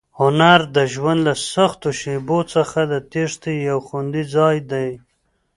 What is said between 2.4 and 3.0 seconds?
څخه د